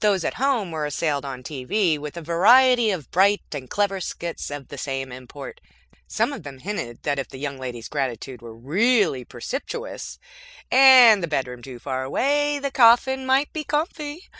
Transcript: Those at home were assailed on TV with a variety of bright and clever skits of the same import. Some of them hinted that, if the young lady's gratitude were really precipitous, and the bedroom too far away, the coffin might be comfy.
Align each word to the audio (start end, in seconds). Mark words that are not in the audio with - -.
Those 0.00 0.24
at 0.24 0.36
home 0.40 0.70
were 0.70 0.86
assailed 0.86 1.26
on 1.26 1.42
TV 1.42 1.98
with 1.98 2.16
a 2.16 2.22
variety 2.22 2.90
of 2.90 3.10
bright 3.10 3.42
and 3.52 3.68
clever 3.68 4.00
skits 4.00 4.50
of 4.50 4.68
the 4.68 4.78
same 4.78 5.12
import. 5.12 5.60
Some 6.06 6.32
of 6.32 6.42
them 6.42 6.60
hinted 6.60 7.02
that, 7.02 7.18
if 7.18 7.28
the 7.28 7.36
young 7.38 7.58
lady's 7.58 7.88
gratitude 7.90 8.40
were 8.40 8.56
really 8.56 9.26
precipitous, 9.26 10.18
and 10.70 11.22
the 11.22 11.28
bedroom 11.28 11.60
too 11.60 11.78
far 11.78 12.02
away, 12.02 12.58
the 12.58 12.70
coffin 12.70 13.26
might 13.26 13.52
be 13.52 13.62
comfy. 13.62 14.30